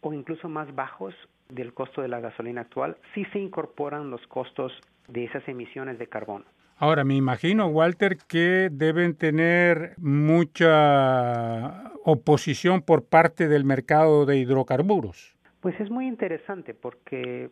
o 0.00 0.12
incluso 0.12 0.48
más 0.48 0.74
bajos 0.74 1.14
del 1.48 1.74
costo 1.74 2.02
de 2.02 2.08
la 2.08 2.20
gasolina 2.20 2.62
actual 2.62 2.96
si 3.14 3.24
se 3.26 3.38
incorporan 3.38 4.10
los 4.10 4.26
costos 4.26 4.72
de 5.08 5.24
esas 5.24 5.46
emisiones 5.48 5.98
de 5.98 6.06
carbono. 6.06 6.44
Ahora, 6.80 7.02
me 7.02 7.16
imagino, 7.16 7.66
Walter, 7.66 8.18
que 8.28 8.68
deben 8.70 9.16
tener 9.16 9.94
mucha 9.98 11.92
oposición 12.04 12.82
por 12.82 13.04
parte 13.04 13.48
del 13.48 13.64
mercado 13.64 14.26
de 14.26 14.38
hidrocarburos. 14.38 15.34
Pues 15.60 15.78
es 15.80 15.90
muy 15.90 16.06
interesante 16.06 16.74
porque 16.74 17.50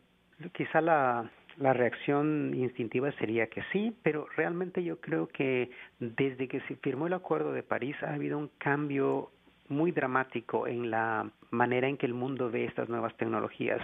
quizá 0.53 0.81
la, 0.81 1.29
la 1.59 1.73
reacción 1.73 2.53
instintiva 2.55 3.11
sería 3.19 3.49
que 3.49 3.63
sí, 3.73 3.97
pero 4.03 4.27
realmente 4.37 4.85
yo 4.85 5.01
creo 5.01 5.27
que 5.27 5.71
desde 5.99 6.47
que 6.47 6.61
se 6.63 6.77
firmó 6.77 7.09
el 7.09 7.15
Acuerdo 7.15 7.53
de 7.53 7.65
París 7.65 7.97
ha 8.03 8.15
habido 8.15 8.39
un 8.39 8.51
cambio 8.59 9.33
muy 9.69 9.93
dramático 9.93 10.67
en 10.67 10.91
la 10.91 11.31
manera 11.51 11.89
en 11.89 11.97
que 11.97 12.07
el 12.07 12.15
mundo 12.15 12.51
ve 12.51 12.65
estas 12.65 12.89
nuevas 12.89 13.17
tecnologías, 13.17 13.81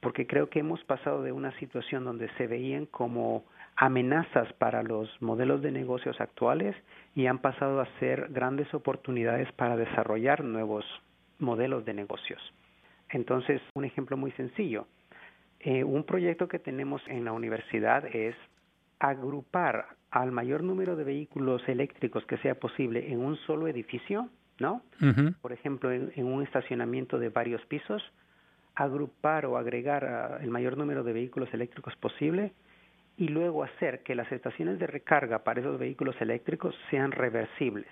porque 0.00 0.26
creo 0.26 0.50
que 0.50 0.60
hemos 0.60 0.82
pasado 0.84 1.22
de 1.22 1.32
una 1.32 1.56
situación 1.58 2.04
donde 2.04 2.28
se 2.36 2.46
veían 2.46 2.86
como 2.86 3.44
amenazas 3.76 4.52
para 4.54 4.82
los 4.82 5.10
modelos 5.20 5.62
de 5.62 5.72
negocios 5.72 6.20
actuales 6.20 6.76
y 7.14 7.26
han 7.26 7.38
pasado 7.38 7.80
a 7.80 7.88
ser 7.98 8.28
grandes 8.30 8.72
oportunidades 8.74 9.50
para 9.52 9.76
desarrollar 9.76 10.44
nuevos 10.44 10.84
modelos 11.38 11.84
de 11.84 11.94
negocios. 11.94 12.40
Entonces, 13.10 13.60
un 13.74 13.84
ejemplo 13.84 14.16
muy 14.16 14.32
sencillo. 14.32 14.86
Eh, 15.60 15.84
un 15.84 16.04
proyecto 16.04 16.48
que 16.48 16.58
tenemos 16.58 17.02
en 17.08 17.24
la 17.24 17.32
universidad 17.32 18.04
es 18.14 18.36
agrupar 18.98 19.86
al 20.10 20.30
mayor 20.30 20.62
número 20.62 20.96
de 20.96 21.04
vehículos 21.04 21.62
eléctricos 21.68 22.24
que 22.26 22.38
sea 22.38 22.54
posible 22.54 23.12
en 23.12 23.20
un 23.20 23.36
solo 23.38 23.66
edificio, 23.66 24.28
¿no? 24.58 24.82
Por 25.40 25.52
ejemplo, 25.52 25.92
en, 25.92 26.12
un 26.24 26.42
estacionamiento 26.42 27.18
de 27.18 27.28
varios 27.28 27.64
pisos, 27.66 28.02
agrupar 28.74 29.46
o 29.46 29.56
agregar 29.56 30.38
el 30.42 30.50
mayor 30.50 30.76
número 30.76 31.02
de 31.04 31.12
vehículos 31.12 31.52
eléctricos 31.52 31.94
posible 31.96 32.52
y 33.16 33.28
luego 33.28 33.62
hacer 33.62 34.02
que 34.02 34.14
las 34.14 34.30
estaciones 34.32 34.78
de 34.78 34.86
recarga 34.86 35.44
para 35.44 35.60
esos 35.60 35.78
vehículos 35.78 36.16
eléctricos 36.20 36.74
sean 36.90 37.12
reversibles. 37.12 37.86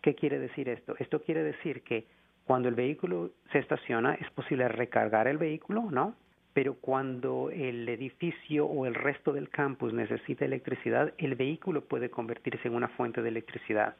¿Qué 0.00 0.14
quiere 0.14 0.38
decir 0.38 0.68
esto? 0.68 0.94
Esto 0.98 1.22
quiere 1.22 1.42
decir 1.42 1.82
que 1.82 2.06
cuando 2.44 2.68
el 2.68 2.74
vehículo 2.74 3.32
se 3.52 3.58
estaciona 3.58 4.14
es 4.14 4.30
posible 4.30 4.68
recargar 4.68 5.26
el 5.26 5.36
vehículo, 5.36 5.90
¿no? 5.90 6.14
Pero 6.52 6.74
cuando 6.74 7.50
el 7.50 7.86
edificio 7.88 8.64
o 8.66 8.86
el 8.86 8.94
resto 8.94 9.32
del 9.32 9.50
campus 9.50 9.92
necesita 9.92 10.44
electricidad, 10.44 11.12
el 11.18 11.34
vehículo 11.34 11.82
puede 11.82 12.08
convertirse 12.08 12.68
en 12.68 12.74
una 12.74 12.88
fuente 12.88 13.20
de 13.20 13.28
electricidad. 13.28 13.96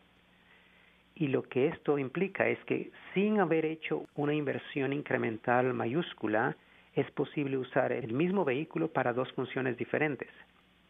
Y 1.16 1.28
lo 1.28 1.42
que 1.42 1.68
esto 1.68 1.98
implica 1.98 2.46
es 2.46 2.62
que 2.64 2.90
sin 3.14 3.40
haber 3.40 3.64
hecho 3.64 4.04
una 4.14 4.34
inversión 4.34 4.92
incremental 4.92 5.72
mayúscula, 5.72 6.56
es 6.94 7.10
posible 7.10 7.56
usar 7.56 7.90
el 7.92 8.12
mismo 8.12 8.44
vehículo 8.44 8.88
para 8.88 9.14
dos 9.14 9.32
funciones 9.32 9.78
diferentes. 9.78 10.28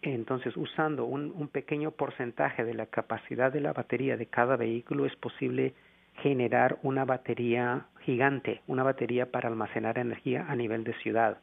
Entonces, 0.02 0.56
usando 0.56 1.04
un, 1.04 1.48
pequeño 1.48 1.92
porcentaje 1.92 2.64
de 2.64 2.74
la 2.74 2.86
capacidad 2.86 3.52
de 3.52 3.60
la 3.60 3.72
batería 3.72 4.16
de 4.16 4.26
cada 4.26 4.56
vehículo, 4.56 5.06
es 5.06 5.14
posible 5.16 5.74
generar 6.22 6.78
una 6.82 7.04
batería 7.04 7.86
gigante, 8.00 8.62
una 8.66 8.82
batería 8.82 9.30
para 9.30 9.48
almacenar 9.48 9.98
energía 9.98 10.46
a 10.48 10.56
nivel 10.56 10.84
de 10.84 10.94
ciudad. 10.94 11.38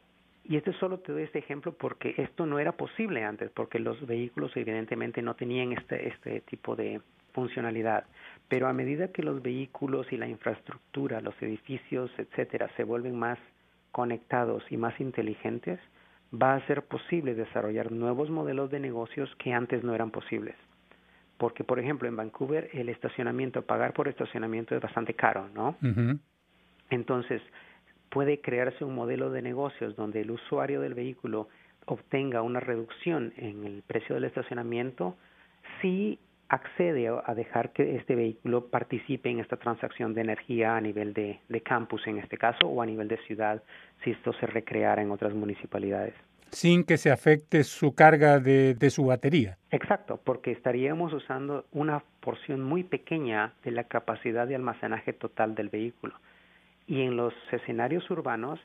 Y 0.45 0.57
este 0.57 0.73
solo 0.73 0.99
te 0.99 1.13
doy 1.13 1.23
este 1.23 1.39
ejemplo 1.39 1.73
porque 1.73 2.15
esto 2.17 2.45
no 2.45 2.59
era 2.59 2.73
posible 2.73 3.23
antes, 3.23 3.49
porque 3.51 3.79
los 3.79 4.05
vehículos 4.05 4.55
evidentemente 4.55 5.21
no 5.21 5.35
tenían 5.35 5.71
este, 5.71 6.09
este 6.09 6.41
tipo 6.41 6.75
de 6.75 7.01
funcionalidad. 7.33 8.05
Pero 8.47 8.67
a 8.67 8.73
medida 8.73 9.07
que 9.09 9.23
los 9.23 9.41
vehículos 9.41 10.12
y 10.12 10.17
la 10.17 10.27
infraestructura, 10.27 11.21
los 11.21 11.39
edificios, 11.41 12.12
etcétera, 12.17 12.69
se 12.75 12.83
vuelven 12.83 13.17
más 13.17 13.39
conectados 13.91 14.63
y 14.69 14.77
más 14.77 15.00
inteligentes, 15.00 15.79
va 16.33 16.55
a 16.55 16.67
ser 16.67 16.83
posible 16.83 17.35
desarrollar 17.35 17.91
nuevos 17.91 18.29
modelos 18.29 18.71
de 18.71 18.79
negocios 18.79 19.33
que 19.38 19.53
antes 19.53 19.83
no 19.83 19.93
eran 19.93 20.12
posibles. 20.12 20.55
Porque, 21.38 21.63
por 21.63 21.79
ejemplo, 21.79 22.07
en 22.07 22.15
Vancouver 22.15 22.69
el 22.73 22.89
estacionamiento, 22.89 23.63
pagar 23.63 23.93
por 23.93 24.07
estacionamiento 24.07 24.75
es 24.75 24.81
bastante 24.81 25.13
caro, 25.13 25.50
¿no? 25.53 25.77
Entonces, 26.89 27.41
puede 28.09 28.41
crearse 28.41 28.85
un 28.85 28.95
modelo 28.95 29.31
de 29.31 29.41
negocios 29.41 29.95
donde 29.95 30.21
el 30.21 30.31
usuario 30.31 30.81
del 30.81 30.93
vehículo 30.93 31.50
obtenga 31.85 32.41
una 32.41 32.59
reducción 32.59 33.33
en 33.38 33.63
el 33.65 33.83
precio 33.85 34.15
del 34.15 34.25
estacionamiento 34.25 35.17
si 35.81 36.19
accede 36.53 37.07
a 37.07 37.33
dejar 37.33 37.74
que 37.74 37.95
este 37.95 38.15
vehículo 38.15 38.67
participe 38.67 39.29
en 39.29 39.39
esta 39.39 39.57
transacción 39.57 40.13
de 40.13 40.22
energía 40.22 40.75
a 40.75 40.81
nivel 40.81 41.13
de, 41.13 41.39
campus 41.62 42.05
en 42.07 42.19
este 42.19 42.38
caso 42.38 42.67
o 42.67 42.81
a 42.81 42.86
nivel 42.86 43.07
de 43.07 43.17
ciudad 43.25 43.63
si 44.03 44.12
esto 44.12 44.33
se 44.33 44.45
recreara 44.45 45.01
en 45.01 45.12
otras 45.12 45.33
municipalidades. 45.33 46.13
Sin 46.51 46.83
que 46.83 46.98
se 46.98 47.10
afecte 47.10 47.63
su 47.63 47.95
carga 47.95 48.39
de, 48.39 48.75
de 48.75 48.89
su 48.91 49.05
batería. 49.05 49.57
Exacto, 49.72 50.19
porque 50.24 50.51
estaríamos 50.51 51.12
usando 51.13 51.65
una 51.72 52.03
porción 52.19 52.62
muy 52.62 52.83
pequeña 52.83 53.53
de 53.63 53.72
la 53.72 53.86
capacidad 53.86 54.48
de 54.48 54.55
almacenaje 54.55 55.13
total 55.13 55.55
del 55.55 55.69
vehículo. 55.69 56.13
Y 56.86 57.01
en 57.01 57.17
los 57.17 57.33
escenarios 57.51 58.07
urbanos, 58.12 58.60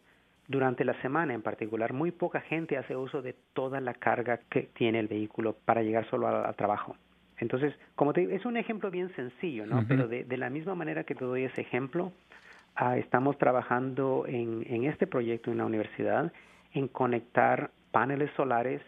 durante 0.49 0.85
la 0.85 1.00
semana 1.00 1.33
en 1.33 1.40
particular, 1.40 1.95
muy 1.95 2.11
poca 2.11 2.42
gente 2.42 2.76
hace 2.76 2.95
uso 2.95 3.23
de 3.23 3.35
toda 3.54 3.80
la 3.80 3.95
carga 3.95 4.40
que 4.50 4.68
tiene 4.75 4.99
el 4.99 5.09
vehículo 5.09 5.57
para 5.64 5.83
llegar 5.83 6.09
solo 6.11 6.28
al 6.28 6.57
trabajo. 6.57 6.95
Entonces, 7.40 7.75
como 7.95 8.12
te 8.12 8.21
digo, 8.21 8.33
es 8.33 8.45
un 8.45 8.57
ejemplo 8.57 8.90
bien 8.90 9.14
sencillo, 9.14 9.66
¿no? 9.66 9.85
Pero 9.87 10.09
de, 10.09 10.25
de, 10.25 10.37
la 10.37 10.50
misma 10.50 10.75
manera 10.75 11.04
que 11.04 11.14
te 11.14 11.25
doy 11.25 11.45
ese 11.45 11.61
ejemplo, 11.61 12.12
ah, 12.75 12.99
estamos 12.99 13.38
trabajando 13.38 14.25
en, 14.26 14.64
en 14.68 14.85
este 14.85 15.07
proyecto 15.07 15.50
en 15.50 15.59
la 15.59 15.66
universidad 15.66 16.33
en 16.75 16.88
conectar 16.88 17.71
paneles 17.90 18.30
solares 18.37 18.83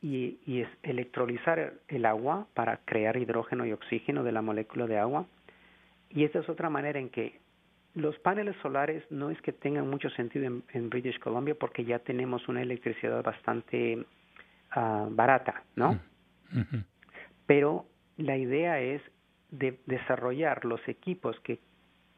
y, 0.00 0.38
y 0.46 0.62
es 0.62 0.68
electrolizar 0.82 1.74
el 1.88 2.04
agua 2.06 2.46
para 2.54 2.78
crear 2.78 3.16
hidrógeno 3.16 3.64
y 3.64 3.72
oxígeno 3.72 4.24
de 4.24 4.32
la 4.32 4.42
molécula 4.42 4.86
de 4.86 4.98
agua. 4.98 5.26
Y 6.10 6.24
esta 6.24 6.40
es 6.40 6.48
otra 6.48 6.70
manera 6.70 6.98
en 6.98 7.08
que 7.08 7.40
los 7.94 8.18
paneles 8.18 8.56
solares 8.62 9.04
no 9.10 9.30
es 9.30 9.40
que 9.42 9.52
tengan 9.52 9.88
mucho 9.88 10.10
sentido 10.10 10.46
en, 10.46 10.62
en 10.72 10.90
British 10.90 11.18
Columbia 11.18 11.54
porque 11.54 11.84
ya 11.84 11.98
tenemos 11.98 12.48
una 12.48 12.62
electricidad 12.62 13.22
bastante 13.22 14.04
uh, 14.76 15.14
barata, 15.14 15.62
¿no? 15.76 16.00
Pero 17.46 17.86
la 18.16 18.36
idea 18.36 18.80
es 18.80 19.02
de 19.50 19.78
desarrollar 19.86 20.64
los 20.64 20.80
equipos 20.88 21.38
que 21.40 21.60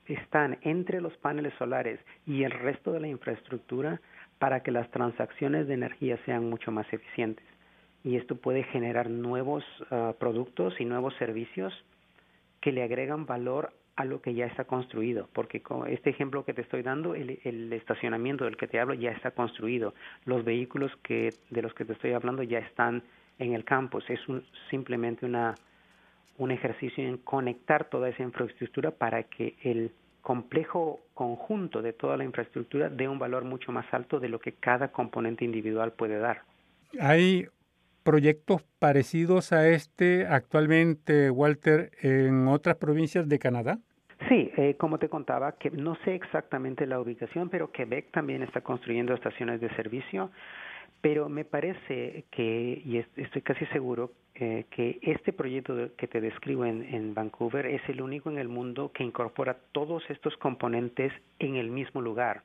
están 0.07 0.59
entre 0.63 1.01
los 1.01 1.17
paneles 1.19 1.55
solares 1.59 2.01
y 2.27 2.45
el 2.45 2.51
resto 2.51 2.93
de 2.93 3.01
la 3.01 3.09
infraestructura 3.09 4.01
para 4.39 4.63
que 4.63 4.71
las 4.71 4.91
transacciones 4.91 5.67
de 5.67 5.75
energía 5.75 6.19
sean 6.25 6.49
mucho 6.49 6.71
más 6.71 6.91
eficientes. 6.93 7.45
Y 8.03 8.17
esto 8.17 8.37
puede 8.37 8.65
generar 8.65 9.09
nuevos 9.09 9.65
ah, 9.91 10.15
productos 10.19 10.79
y 10.79 10.85
nuevos 10.85 11.15
servicios 11.17 11.73
que 12.61 12.73
le 12.73 12.83
agregan 12.83 13.27
valor 13.27 13.73
a 13.97 14.05
lo 14.05 14.21
que 14.21 14.35
ya 14.35 14.47
está 14.47 14.65
construido, 14.65 15.29
porque 15.33 15.63
con 15.63 15.89
este 15.89 16.11
ejemplo 16.11 16.45
que 16.45 16.53
te 16.53 16.63
estoy 16.63 16.83
dando, 16.83 17.15
el, 17.15 17.39
el, 17.45 17.73
estacionamiento 17.73 18.45
del 18.45 18.57
que 18.57 18.67
te 18.67 18.81
hablo 18.81 18.95
ya 18.95 19.13
está 19.13 19.31
construido, 19.31 19.95
los 20.25 20.45
vehículos 20.45 20.91
que 21.03 21.33
de 21.51 21.63
los 21.63 21.73
que 21.75 21.85
te 21.85 21.93
estoy 21.93 22.13
hablando 22.13 22.43
ya 22.43 22.59
están 22.59 23.05
en 23.39 23.55
el 23.55 23.65
campus. 23.65 24.05
Es 24.09 24.27
un, 24.29 24.45
simplemente 24.71 25.27
una, 25.27 25.55
un 26.39 26.51
ejercicio 26.51 27.07
en 27.07 27.19
conectar 27.19 27.85
toda 27.85 28.09
esa 28.09 28.23
infraestructura 28.23 28.91
para 28.91 29.25
que 29.25 29.57
el 29.63 29.93
complejo 30.23 31.01
conjunto 31.13 31.83
de 31.83 31.93
toda 31.93 32.17
la 32.17 32.25
infraestructura 32.25 32.89
dé 32.89 33.09
un 33.09 33.19
valor 33.19 33.45
mucho 33.45 33.73
más 33.73 33.87
alto 33.93 34.21
de 34.21 34.29
lo 34.29 34.41
que 34.41 34.53
cada 34.53 34.89
componente 34.89 35.45
individual 35.45 35.93
puede 35.93 36.19
dar. 36.19 36.43
Hay 36.99 37.47
proyectos 38.03 38.63
parecidos 38.79 39.53
a 39.53 39.69
este 39.69 40.27
actualmente, 40.27 41.31
Walter, 41.31 41.91
en 42.01 42.49
otras 42.49 42.77
provincias 42.77 43.29
de 43.29 43.39
Canadá. 43.39 43.79
Sí, 44.29 44.51
eh, 44.57 44.77
como 44.79 44.99
te 44.99 45.09
contaba, 45.09 45.53
que 45.53 45.71
no 45.71 45.97
sé 46.05 46.15
exactamente 46.15 46.87
la 46.87 47.01
ubicación, 47.01 47.51
pero 47.51 47.71
Quebec 47.71 48.11
también 48.11 48.43
está 48.43 48.61
construyendo 48.63 49.13
estaciones 49.13 49.61
de 49.61 49.69
servicio. 49.75 50.31
Pero 51.05 51.29
me 51.29 51.45
parece 51.45 52.25
que, 52.31 52.81
y 52.83 52.97
estoy 52.97 53.43
casi 53.43 53.67
seguro, 53.67 54.13
eh, 54.37 54.65
que 54.71 54.99
este 55.03 55.35
proyecto 55.35 55.91
que 55.99 56.09
te 56.09 56.19
describo 56.19 56.65
en, 56.65 57.13
Vancouver 57.13 57.67
es 57.67 57.87
el 57.91 58.01
único 58.01 58.31
en 58.31 58.39
el 58.39 58.49
mundo 58.49 58.91
que 58.91 59.05
incorpora 59.05 59.59
todos 59.73 60.03
estos 60.09 60.35
componentes 60.39 61.13
en 61.41 61.57
el 61.57 61.71
mismo 61.71 62.01
lugar. 62.01 62.41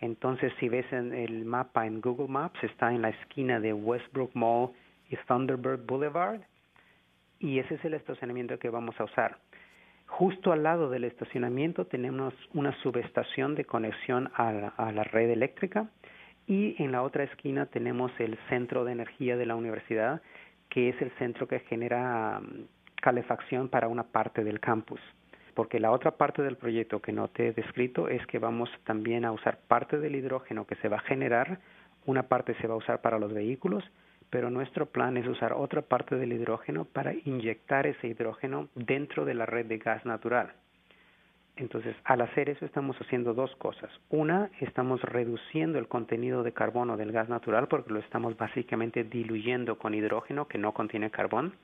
Entonces, 0.00 0.54
si 0.58 0.70
ves 0.70 0.90
en 0.90 1.12
el 1.12 1.44
mapa 1.44 1.86
en 1.86 2.00
Google 2.00 2.28
Maps, 2.28 2.58
está 2.64 2.94
en 2.94 3.02
la 3.02 3.10
esquina 3.10 3.60
de 3.60 3.74
Westbrook 3.74 4.30
Mall 4.32 4.70
y 5.10 5.16
Thunderbird 5.26 5.84
Boulevard, 5.84 6.40
y 7.38 7.58
ese 7.58 7.74
es 7.74 7.84
el 7.84 7.92
estacionamiento 7.92 8.58
que 8.58 8.70
vamos 8.70 8.98
a 8.98 9.04
usar. 9.04 9.36
Justo 10.06 10.52
al 10.52 10.62
lado 10.62 10.88
del 10.88 11.04
estacionamiento 11.04 11.84
tenemos 11.84 12.32
una 12.54 12.72
subestación 12.82 13.54
de 13.54 13.66
conexión 13.66 14.30
a 14.34 14.92
la 14.92 15.04
red 15.04 15.28
eléctrica 15.28 15.90
y 16.48 16.82
en 16.82 16.92
la 16.92 17.02
otra 17.02 17.24
esquina 17.24 17.66
tenemos 17.66 18.10
el 18.18 18.38
centro 18.48 18.84
de 18.84 18.92
energía 18.92 19.36
de 19.36 19.44
la 19.44 19.54
universidad, 19.54 20.22
que 20.70 20.88
es 20.88 21.00
el 21.02 21.10
centro 21.18 21.46
que 21.46 21.60
genera 21.60 22.40
um, 22.40 22.66
calefacción 23.02 23.68
para 23.68 23.86
una 23.86 24.04
parte 24.04 24.42
del 24.42 24.58
campus. 24.58 25.00
Porque 25.54 25.78
la 25.78 25.90
otra 25.90 26.12
parte 26.12 26.42
del 26.42 26.56
proyecto 26.56 27.00
que 27.00 27.12
no 27.12 27.28
te 27.28 27.48
he 27.48 27.52
descrito 27.52 28.08
es 28.08 28.26
que 28.26 28.38
vamos 28.38 28.70
también 28.84 29.26
a 29.26 29.32
usar 29.32 29.58
parte 29.68 29.98
del 29.98 30.16
hidrógeno 30.16 30.66
que 30.66 30.76
se 30.76 30.88
va 30.88 30.96
a 30.96 31.00
generar, 31.00 31.58
una 32.06 32.24
parte 32.24 32.54
se 32.54 32.66
va 32.66 32.74
a 32.74 32.78
usar 32.78 33.02
para 33.02 33.18
los 33.18 33.32
vehículos, 33.34 33.84
pero 34.30 34.50
nuestro 34.50 34.86
plan 34.86 35.16
es 35.18 35.26
usar 35.26 35.52
otra 35.52 35.82
parte 35.82 36.16
del 36.16 36.32
hidrógeno 36.32 36.86
para 36.86 37.12
inyectar 37.12 37.86
ese 37.86 38.08
hidrógeno 38.08 38.68
dentro 38.74 39.26
de 39.26 39.34
la 39.34 39.44
red 39.44 39.66
de 39.66 39.78
gas 39.78 40.04
natural. 40.06 40.52
Entonces, 41.58 41.96
al 42.04 42.20
hacer 42.20 42.48
eso 42.48 42.64
estamos 42.64 42.96
haciendo 43.00 43.34
dos 43.34 43.54
cosas. 43.56 43.90
Una, 44.10 44.48
estamos 44.60 45.02
reduciendo 45.02 45.78
el 45.78 45.88
contenido 45.88 46.44
de 46.44 46.52
carbono 46.52 46.96
del 46.96 47.10
gas 47.10 47.28
natural 47.28 47.66
porque 47.66 47.92
lo 47.92 47.98
estamos 47.98 48.36
básicamente 48.36 49.02
diluyendo 49.02 49.76
con 49.76 49.92
hidrógeno 49.92 50.46
que 50.46 50.56
no 50.56 50.72
contiene 50.72 51.10
carbón. 51.10 51.54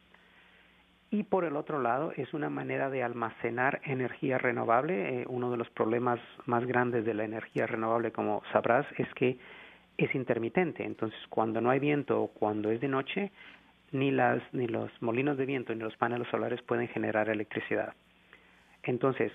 Y 1.10 1.22
por 1.22 1.44
el 1.44 1.54
otro 1.54 1.80
lado, 1.80 2.12
es 2.16 2.34
una 2.34 2.50
manera 2.50 2.90
de 2.90 3.04
almacenar 3.04 3.80
energía 3.84 4.36
renovable. 4.36 5.20
Eh, 5.20 5.26
uno 5.28 5.52
de 5.52 5.58
los 5.58 5.70
problemas 5.70 6.18
más 6.46 6.66
grandes 6.66 7.04
de 7.04 7.14
la 7.14 7.24
energía 7.24 7.68
renovable, 7.68 8.10
como 8.10 8.42
sabrás, 8.52 8.86
es 8.98 9.06
que 9.14 9.38
es 9.96 10.12
intermitente. 10.12 10.84
Entonces, 10.84 11.18
cuando 11.28 11.60
no 11.60 11.70
hay 11.70 11.78
viento 11.78 12.20
o 12.20 12.28
cuando 12.28 12.72
es 12.72 12.80
de 12.80 12.88
noche, 12.88 13.30
ni, 13.92 14.10
las, 14.10 14.42
ni 14.52 14.66
los 14.66 14.90
molinos 15.00 15.38
de 15.38 15.46
viento 15.46 15.72
ni 15.72 15.82
los 15.82 15.96
paneles 15.96 16.26
solares 16.32 16.60
pueden 16.62 16.88
generar 16.88 17.28
electricidad. 17.28 17.94
Entonces, 18.82 19.30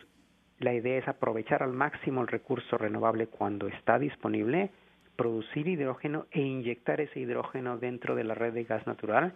la 0.60 0.74
idea 0.74 0.98
es 0.98 1.08
aprovechar 1.08 1.64
al 1.64 1.74
máximo 1.74 2.22
el 2.22 2.28
recurso 2.28 2.78
renovable 2.78 3.28
cuando 3.28 3.68
está 3.68 3.98
disponible, 3.98 4.70
producir 5.16 5.68
hidrógeno 5.68 6.28
e 6.32 6.42
inyectar 6.42 7.02
ese 7.02 7.20
hidrógeno 7.20 7.78
dentro 7.78 8.16
de 8.16 8.24
la 8.24 8.36
red 8.36 8.54
de 8.54 8.64
gas 8.64 8.86
natural, 8.88 9.34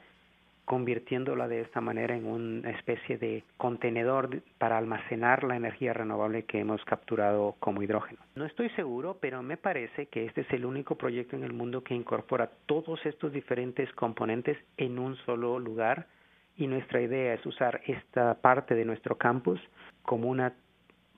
convirtiéndola 0.66 1.48
de 1.48 1.62
esta 1.62 1.82
manera 1.82 2.16
en 2.16 2.26
una 2.26 2.70
especie 2.72 3.18
de 3.18 3.44
contenedor 3.58 4.42
para 4.58 4.78
almacenar 4.78 5.44
la 5.44 5.58
energía 5.58 5.92
renovable 5.92 6.44
que 6.44 6.60
hemos 6.60 6.84
capturado 6.86 7.56
como 7.60 7.82
hidrógeno. 7.82 8.20
No 8.36 8.46
estoy 8.46 8.70
seguro, 8.70 9.18
pero 9.20 9.44
me 9.44 9.58
parece 9.58 10.06
que 10.06 10.26
este 10.26 10.42
es 10.42 10.52
el 10.52 10.66
único 10.66 10.96
proyecto 10.96 11.36
en 11.36 11.44
el 11.44 11.52
mundo 11.52 11.84
que 11.84 11.96
incorpora 11.96 12.50
todos 12.66 13.06
estos 13.06 13.34
diferentes 13.34 13.92
componentes 13.94 14.58
en 14.78 15.00
un 15.00 15.18
solo 15.18 15.60
lugar 15.60 16.08
y 16.56 16.68
nuestra 16.68 17.02
idea 17.02 17.34
es 17.34 17.46
usar 17.46 17.82
esta 17.86 18.36
parte 18.36 18.76
de 18.76 18.86
nuestro 18.86 19.18
campus 19.18 19.60
como 20.04 20.30
una 20.30 20.54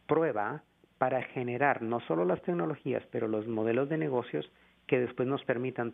prueba 0.08 0.64
para 0.98 1.22
generar 1.24 1.82
no 1.82 2.00
solo 2.02 2.26
las 2.26 2.42
tecnologías, 2.42 3.04
pero 3.12 3.28
los 3.28 3.48
modelos 3.48 3.90
de 3.90 3.98
negocios 3.98 4.50
que 4.88 5.00
después 5.00 5.28
nos 5.28 5.44
permitan 5.44 5.94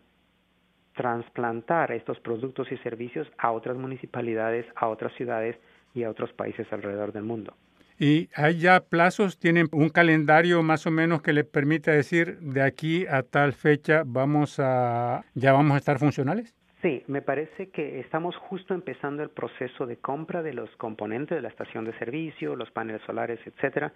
trasplantar 0.96 1.91
estos 1.91 2.20
productos 2.20 2.72
y 2.72 2.77
servicios 2.77 3.27
a 3.38 3.51
otras 3.51 3.77
municipalidades, 3.77 4.65
a 4.75 4.88
otras 4.88 5.13
ciudades 5.13 5.58
y 5.94 6.03
a 6.03 6.10
otros 6.10 6.32
países 6.34 6.72
alrededor 6.72 7.12
del 7.13 7.24
mundo. 7.24 7.56
¿Y 7.98 8.30
hay 8.36 8.58
ya 8.58 8.80
plazos? 8.80 9.38
¿Tienen 9.38 9.68
un 9.72 9.89
calendario 9.89 10.63
más 10.63 10.88
o 10.88 10.91
menos 10.91 11.22
que 11.22 11.34
le 11.34 11.44
permita 11.44 11.91
decir 11.91 12.39
de 12.39 12.63
aquí 12.63 13.06
a 13.06 13.22
tal 13.22 13.53
fecha 13.53 14.03
vamos 14.06 14.60
a 14.60 15.24
ya 15.36 15.53
vamos 15.53 15.75
a 15.75 15.77
estar 15.77 16.00
funcionales? 16.00 16.56
Sí, 16.81 17.03
me 17.05 17.21
parece 17.21 17.69
que 17.69 18.00
estamos 18.00 18.35
justo 18.35 18.73
empezando 18.73 19.21
el 19.21 19.29
proceso 19.29 19.85
de 19.85 19.97
compra 19.97 20.41
de 20.41 20.53
los 20.53 20.69
componentes 20.77 21.35
de 21.35 21.41
la 21.41 21.50
estación 21.50 21.85
de 21.85 21.93
servicio, 22.00 22.55
los 22.55 22.71
paneles 22.71 23.03
solares, 23.03 23.39
etcétera, 23.45 23.93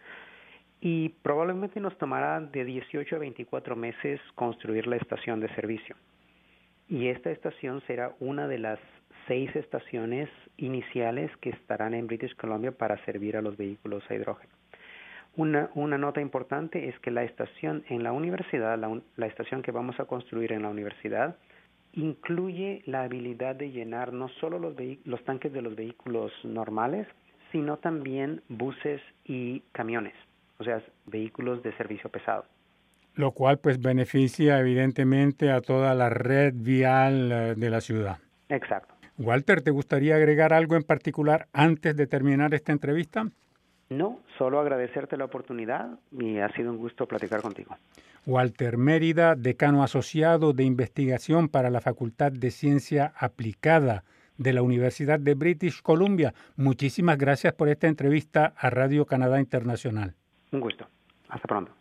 y 0.82 1.10
probablemente 1.24 1.80
nos 1.80 1.98
tomará 1.98 2.40
de 2.40 2.64
18 2.64 3.16
a 3.16 3.20
24 3.20 3.76
meses 3.76 4.22
construir 4.36 4.86
la 4.86 4.98
estación 4.98 5.40
de 5.40 5.50
servicio. 5.56 5.96
Y 6.88 7.08
esta 7.08 7.32
estación 7.32 7.82
será 7.88 8.14
una 8.20 8.48
de 8.48 8.60
las 8.60 8.80
seis 9.28 9.56
estaciones 9.56 10.30
iniciales 10.58 11.36
que 11.38 11.50
estarán 11.50 11.96
en 11.96 12.06
British 12.06 12.36
Columbia 12.36 12.72
para 12.72 13.04
servir 13.06 13.36
a 13.36 13.42
los 13.42 13.58
vehículos 13.58 14.04
a 14.12 14.14
hidrógeno. 14.14 14.54
Una, 15.36 15.72
una 15.74 15.98
nota 15.98 16.22
importante 16.22 16.88
es 16.88 17.00
que 17.00 17.10
la 17.10 17.24
estación 17.24 17.84
en 17.90 18.04
la 18.04 18.12
universidad, 18.12 18.78
la, 18.78 19.02
la 19.16 19.26
estación 19.26 19.64
que 19.64 19.72
vamos 19.72 20.00
a 20.00 20.06
construir 20.06 20.52
en 20.52 20.62
la 20.62 20.70
universidad, 20.70 21.36
incluye 21.96 22.82
la 22.86 23.04
habilidad 23.04 23.56
de 23.56 23.72
llenar 23.72 24.14
no 24.14 24.30
solo 24.40 24.60
los, 24.60 24.76
los 25.06 25.24
tanques 25.24 25.52
de 25.52 25.62
los 25.62 25.76
vehículos 25.76 26.32
normales, 26.44 27.08
sino 27.52 27.78
también 27.78 28.42
buses 28.50 29.02
y 29.24 29.62
camiones, 29.72 30.14
o 30.60 30.64
sea, 30.64 30.82
vehículos 31.06 31.64
de 31.64 31.76
servicio 31.78 32.10
pesado. 32.10 32.46
Lo 33.16 33.32
cual 33.32 33.60
pues 33.60 33.82
beneficia 33.82 34.60
evidentemente 34.60 35.52
a 35.52 35.62
toda 35.62 35.94
la 35.96 36.10
red 36.10 36.54
vial 36.54 37.32
eh, 37.32 37.56
de 37.56 37.70
la 37.70 37.80
ciudad. 37.80 38.18
Exacto. 38.50 38.94
Walter, 39.18 39.62
¿te 39.62 39.72
gustaría 39.72 40.16
agregar 40.16 40.52
algo 40.52 40.76
en 40.76 40.84
particular 40.84 41.48
antes 41.54 41.96
de 41.96 42.08
terminar 42.08 42.54
esta 42.54 42.74
entrevista? 42.74 43.26
No, 43.90 44.20
solo 44.38 44.60
agradecerte 44.60 45.16
la 45.16 45.26
oportunidad 45.26 46.00
y 46.12 46.40
ha 46.40 46.50
sido 46.50 46.72
un 46.72 46.78
gusto 46.78 47.08
platicar 47.08 47.42
contigo. 47.42 47.78
Walter 48.26 48.78
Mérida, 48.78 49.36
decano 49.36 49.84
asociado 49.84 50.54
de 50.54 50.64
investigación 50.64 51.50
para 51.50 51.70
la 51.70 51.82
Facultad 51.82 52.32
de 52.32 52.52
Ciencia 52.52 53.14
Aplicada 53.18 54.04
de 54.38 54.54
la 54.54 54.62
Universidad 54.62 55.20
de 55.20 55.36
British 55.36 55.82
Columbia. 55.82 56.34
Muchísimas 56.56 57.18
gracias 57.18 57.54
por 57.54 57.70
esta 57.70 57.88
entrevista 57.88 58.54
a 58.58 58.70
Radio 58.70 59.06
Canadá 59.06 59.40
Internacional. 59.40 60.16
Un 60.52 60.60
gusto. 60.60 60.88
Hasta 61.30 61.48
pronto. 61.48 61.72